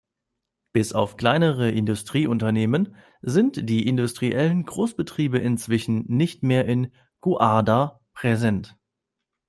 [0.73, 8.75] Bis auf kleinere Industrieunternehmen sind die industriellen Großbetriebe inzwischen nicht mehr in Guarda präsent.